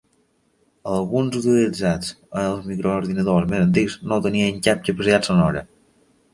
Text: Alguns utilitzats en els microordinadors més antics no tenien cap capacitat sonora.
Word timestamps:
Alguns 0.93 1.37
utilitzats 1.41 2.09
en 2.21 2.47
els 2.53 2.65
microordinadors 2.71 3.47
més 3.55 3.63
antics 3.69 4.01
no 4.13 4.21
tenien 4.27 4.61
cap 4.71 4.85
capacitat 4.91 5.33
sonora. 5.33 5.67